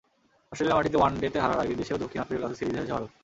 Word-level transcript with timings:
অস্ট্রেলিয়ার 0.51 0.79
মাটিতে 0.79 0.97
ওয়ানডেতে 0.99 1.39
হারার 1.43 1.59
আগে 1.63 1.73
দেশেও 1.79 2.01
দক্ষিণ 2.03 2.19
আফ্রিকার 2.21 2.43
কাছে 2.43 2.57
সিরিজ 2.59 2.75
হেরেছে 2.77 2.93
ভারত। 2.95 3.09